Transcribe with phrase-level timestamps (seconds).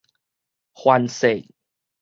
[0.73, 1.45] 反勢